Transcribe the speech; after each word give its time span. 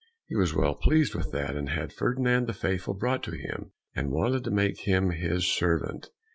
He 0.25 0.35
was 0.35 0.55
well 0.55 0.73
pleased 0.73 1.13
with 1.13 1.31
that, 1.31 1.55
and 1.55 1.69
had 1.69 1.93
Ferdinand 1.93 2.47
the 2.47 2.53
Faithful 2.55 2.95
brought 2.95 3.21
to 3.21 3.37
him, 3.37 3.71
and 3.95 4.09
wanted 4.09 4.43
to 4.45 4.49
make 4.49 4.79
him 4.79 5.11
his 5.11 5.45
servant. 5.45 6.09